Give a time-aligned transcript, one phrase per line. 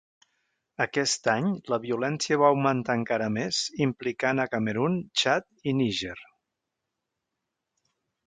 [0.85, 6.17] Aquest any la violència va augmentar encara més, implicant a Camerun, Txad i Níger.